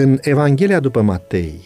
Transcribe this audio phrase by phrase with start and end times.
[0.00, 1.60] În Evanghelia după Matei,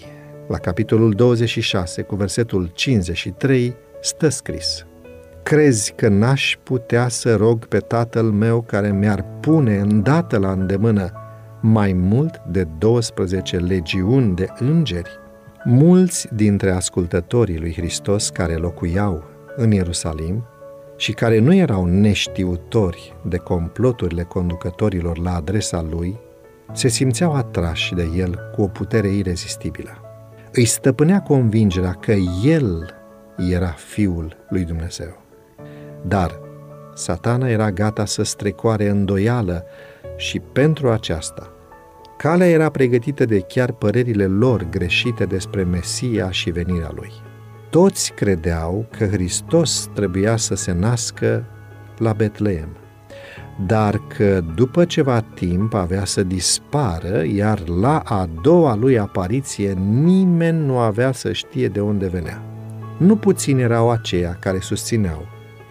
[0.49, 4.87] la capitolul 26, cu versetul 53, stă scris
[5.43, 11.13] Crezi că n-aș putea să rog pe tatăl meu care mi-ar pune îndată la îndemână
[11.61, 15.11] mai mult de 12 legiuni de îngeri?
[15.65, 19.25] Mulți dintre ascultătorii lui Hristos care locuiau
[19.57, 20.47] în Ierusalim
[20.97, 26.21] și care nu erau neștiutori de comploturile conducătorilor la adresa lui,
[26.73, 29.91] se simțeau atrași de el cu o putere irezistibilă.
[30.53, 32.13] Îi stăpânea convingerea că
[32.45, 32.95] el
[33.51, 35.23] era Fiul lui Dumnezeu.
[36.07, 36.41] Dar
[36.95, 39.65] satana era gata să strecoare îndoială
[40.17, 41.53] și pentru aceasta
[42.23, 47.13] calea era pregătită de chiar părerile lor greșite despre Mesia și venirea lui.
[47.71, 51.45] Toți credeau că Hristos trebuia să se nască
[51.99, 52.77] la Betleem,
[53.67, 60.67] dar că după ceva timp avea să dispară, iar la a doua lui apariție nimeni
[60.67, 62.43] nu avea să știe de unde venea.
[62.97, 65.27] Nu puțini erau aceia care susțineau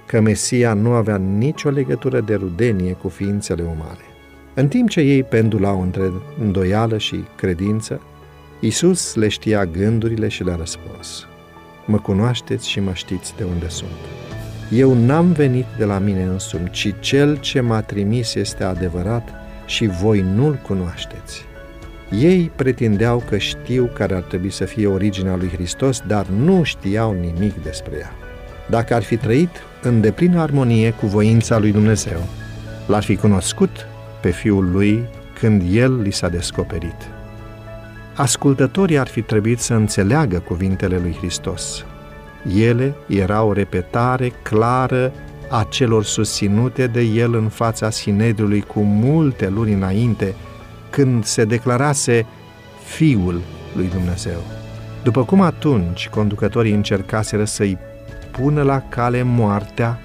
[0.06, 4.06] că Mesia nu avea nicio legătură de rudenie cu ființele umane.
[4.54, 6.12] În timp ce ei pendulau între
[6.42, 8.02] îndoială și credință,
[8.60, 11.28] Isus le știa gândurile și le-a răspuns.
[11.86, 14.31] Mă cunoașteți și mă știți de unde sunt.
[14.72, 19.30] Eu n-am venit de la mine însumi, ci cel ce m-a trimis este adevărat
[19.66, 21.46] și voi nu-l cunoașteți.
[22.20, 27.14] Ei pretindeau că știu care ar trebui să fie originea lui Hristos, dar nu știau
[27.14, 28.12] nimic despre ea.
[28.70, 29.50] Dacă ar fi trăit
[29.82, 32.20] în deplină armonie cu voința lui Dumnezeu,
[32.88, 33.88] l-ar fi cunoscut
[34.22, 35.04] pe Fiul lui
[35.40, 37.10] când El li s-a descoperit.
[38.16, 41.86] Ascultătorii ar fi trebuit să înțeleagă cuvintele lui Hristos.
[42.56, 45.12] Ele erau o repetare clară
[45.50, 50.36] a celor susținute de El în fața Sinedriului cu multe luni înainte,
[50.90, 52.26] când se declarase
[52.84, 53.42] Fiul
[53.76, 54.40] lui Dumnezeu.
[55.04, 57.78] După cum atunci conducătorii încercaseră să-i
[58.32, 60.00] pună la cale moartea,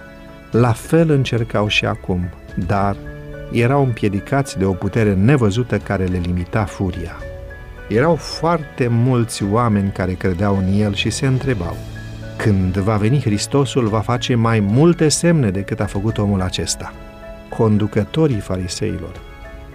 [0.50, 2.28] la fel încercau și acum,
[2.66, 2.96] dar
[3.52, 7.16] erau împiedicați de o putere nevăzută care le limita furia.
[7.88, 11.76] Erau foarte mulți oameni care credeau în el și se întrebau,
[12.46, 16.92] când va veni Hristosul, va face mai multe semne decât a făcut omul acesta.
[17.56, 19.20] Conducătorii fariseilor,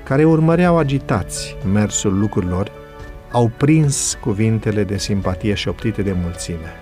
[0.04, 2.72] care urmăreau agitați mersul lucrurilor,
[3.32, 6.74] au prins cuvintele de simpatie șoptite de mulțime.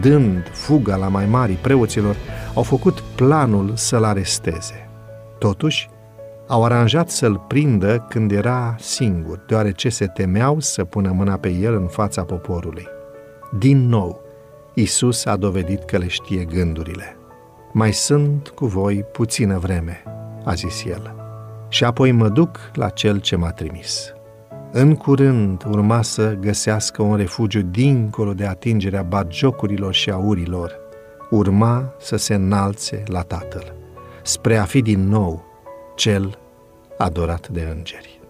[0.00, 2.16] Dând fuga la mai mari preoților,
[2.54, 4.88] au făcut planul să-l aresteze.
[5.38, 5.90] Totuși,
[6.46, 11.74] au aranjat să-l prindă când era singur, deoarece se temeau să pună mâna pe el
[11.74, 12.86] în fața poporului.
[13.58, 14.30] Din nou,
[14.74, 17.16] Isus a dovedit că le știe gândurile.
[17.72, 20.02] Mai sunt cu voi puțină vreme,
[20.44, 21.14] a zis el,
[21.68, 24.12] și apoi mă duc la cel ce m-a trimis.
[24.70, 30.72] În curând urma să găsească un refugiu dincolo de atingerea bagiocurilor și aurilor.
[31.30, 33.74] Urma să se înalțe la Tatăl,
[34.22, 35.44] spre a fi din nou
[35.94, 36.38] cel
[36.98, 38.20] adorat de îngeri.